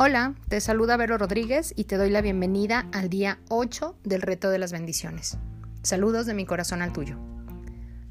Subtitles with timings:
[0.00, 4.48] Hola, te saluda Vero Rodríguez y te doy la bienvenida al día 8 del reto
[4.48, 5.38] de las bendiciones.
[5.82, 7.16] Saludos de mi corazón al tuyo.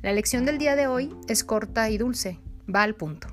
[0.01, 3.29] La lección del día de hoy es corta y dulce, va al punto.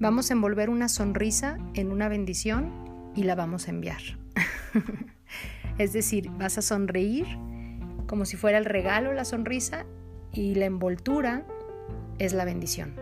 [0.00, 4.00] Vamos a envolver una sonrisa en una bendición y la vamos a enviar.
[5.78, 7.26] es decir, vas a sonreír
[8.06, 9.84] como si fuera el regalo la sonrisa
[10.32, 11.44] y la envoltura
[12.18, 12.96] es la bendición.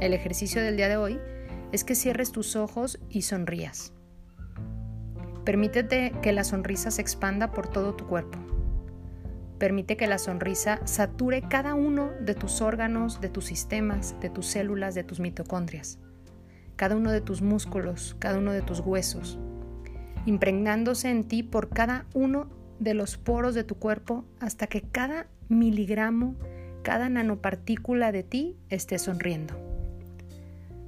[0.00, 1.18] El ejercicio del día de hoy
[1.72, 3.92] es que cierres tus ojos y sonrías.
[5.44, 8.38] Permítete que la sonrisa se expanda por todo tu cuerpo.
[9.58, 14.46] Permite que la sonrisa sature cada uno de tus órganos, de tus sistemas, de tus
[14.46, 15.98] células, de tus mitocondrias,
[16.76, 19.38] cada uno de tus músculos, cada uno de tus huesos,
[20.26, 22.48] impregnándose en ti por cada uno
[22.78, 26.36] de los poros de tu cuerpo hasta que cada miligramo,
[26.82, 29.54] cada nanopartícula de ti esté sonriendo.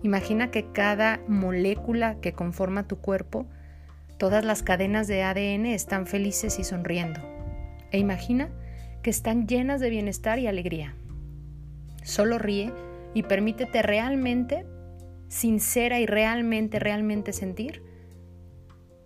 [0.02, 3.46] Imagina que cada molécula que conforma tu cuerpo
[4.22, 7.18] Todas las cadenas de ADN están felices y sonriendo.
[7.90, 8.50] E imagina
[9.02, 10.94] que están llenas de bienestar y alegría.
[12.04, 12.72] Solo ríe
[13.14, 14.64] y permítete realmente,
[15.26, 17.82] sincera y realmente, realmente sentir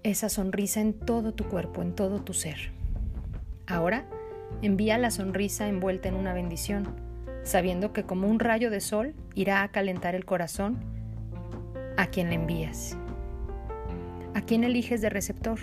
[0.02, 2.72] esa sonrisa en todo tu cuerpo, en todo tu ser.
[3.66, 4.04] Ahora,
[4.60, 6.94] envía la sonrisa envuelta en una bendición,
[7.42, 10.76] sabiendo que como un rayo de sol irá a calentar el corazón
[11.96, 12.98] a quien le envías.
[14.36, 15.58] ¿A quién eliges de receptor?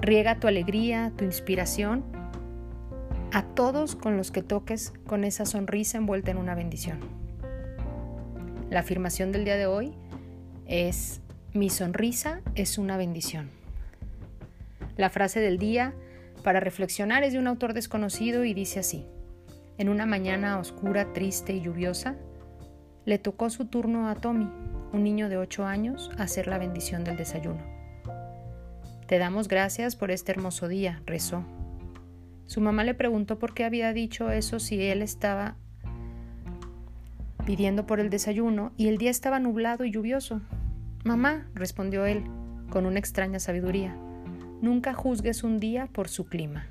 [0.00, 2.02] Riega tu alegría, tu inspiración
[3.30, 6.98] a todos con los que toques con esa sonrisa envuelta en una bendición.
[8.70, 9.94] La afirmación del día de hoy
[10.66, 11.20] es,
[11.54, 13.50] mi sonrisa es una bendición.
[14.96, 15.94] La frase del día
[16.42, 19.06] para reflexionar es de un autor desconocido y dice así,
[19.78, 22.16] en una mañana oscura, triste y lluviosa,
[23.04, 24.50] le tocó su turno a Tommy
[24.92, 27.62] un niño de 8 años, hacer la bendición del desayuno.
[29.06, 31.44] Te damos gracias por este hermoso día, rezó.
[32.46, 35.56] Su mamá le preguntó por qué había dicho eso si él estaba
[37.44, 40.42] pidiendo por el desayuno y el día estaba nublado y lluvioso.
[41.04, 42.24] Mamá, respondió él,
[42.68, 43.96] con una extraña sabiduría,
[44.60, 46.66] nunca juzgues un día por su clima.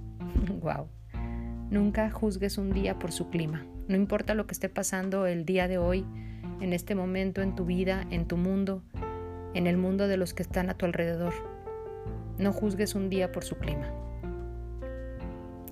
[0.60, 0.88] wow.
[1.70, 3.66] Nunca juzgues un día por su clima.
[3.88, 6.06] No importa lo que esté pasando el día de hoy,
[6.62, 8.82] en este momento en tu vida, en tu mundo,
[9.52, 11.34] en el mundo de los que están a tu alrededor.
[12.38, 13.90] No juzgues un día por su clima.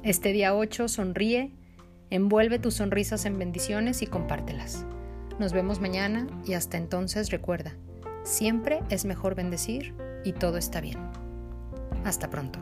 [0.03, 1.53] Este día 8 sonríe,
[2.11, 4.85] envuelve tus sonrisas en bendiciones y compártelas.
[5.39, 7.73] Nos vemos mañana y hasta entonces recuerda,
[8.25, 10.99] siempre es mejor bendecir y todo está bien.
[12.05, 12.59] Hasta pronto.